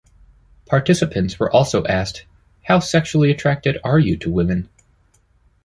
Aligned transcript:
Participants 0.65 1.37
were 1.39 1.51
also 1.51 1.85
asked 1.85 2.25
How 2.63 2.79
sexually 2.79 3.29
attracted 3.29 3.77
are 3.83 3.99
you 3.99 4.17
to 4.17 4.31
women? 4.31 4.67